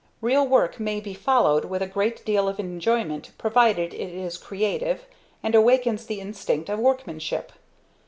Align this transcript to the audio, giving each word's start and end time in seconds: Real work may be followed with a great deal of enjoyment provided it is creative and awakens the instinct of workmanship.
Real 0.19 0.47
work 0.47 0.79
may 0.79 0.99
be 0.99 1.13
followed 1.13 1.65
with 1.65 1.83
a 1.83 1.87
great 1.87 2.25
deal 2.25 2.47
of 2.49 2.59
enjoyment 2.59 3.29
provided 3.37 3.93
it 3.93 3.99
is 4.09 4.35
creative 4.35 5.05
and 5.43 5.53
awakens 5.53 6.07
the 6.07 6.19
instinct 6.19 6.69
of 6.69 6.79
workmanship. 6.79 7.51